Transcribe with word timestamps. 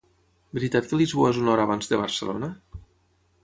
Veritat 0.57 0.87
que 0.93 0.99
Lisboa 1.01 1.29
és 1.35 1.39
una 1.43 1.53
hora 1.55 1.67
abans 1.69 1.91
de 1.93 2.03
Barcelona? 2.05 2.53